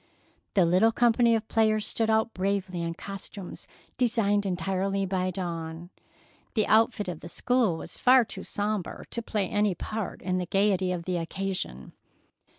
The 0.55 0.65
little 0.65 0.91
company 0.91 1.35
of 1.35 1.47
players 1.47 1.85
stood 1.85 2.09
out 2.09 2.33
bravely 2.33 2.81
in 2.81 2.95
costumes 2.95 3.67
designed 3.99 4.47
entirely 4.47 5.05
by 5.05 5.29
Dawn. 5.29 5.91
The 6.55 6.65
outfit 6.65 7.07
of 7.07 7.19
the 7.19 7.29
school 7.29 7.77
was 7.77 7.97
far 7.97 8.25
too 8.25 8.43
sombre 8.43 9.05
to 9.11 9.21
play 9.21 9.47
any 9.47 9.75
part 9.75 10.23
in 10.23 10.39
the 10.39 10.47
gaiety 10.47 10.91
of 10.91 11.03
the 11.05 11.17
occasion. 11.17 11.93